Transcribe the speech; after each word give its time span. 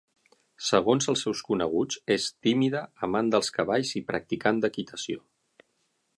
Segons 0.69 1.07
els 1.13 1.23
seus 1.25 1.43
coneguts, 1.49 1.99
és 2.17 2.25
tímida, 2.47 2.83
amant 3.09 3.31
dels 3.37 3.53
cavalls 3.59 3.93
i 4.01 4.05
practicant 4.13 4.65
d'equitació. 4.65 5.25